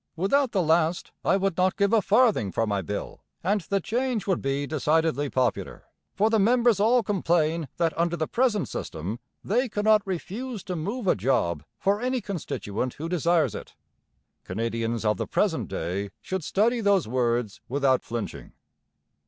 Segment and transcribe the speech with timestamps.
[0.15, 4.25] Without the last I would not give a farthing for my bill: and the change
[4.25, 5.83] would be decidedly popular;
[6.15, 11.05] for the members all complain that under the present system they cannot refuse to move
[11.05, 13.75] a job for any constituent who desires it.'
[14.43, 18.53] Canadians of the present day should study those words without flinching.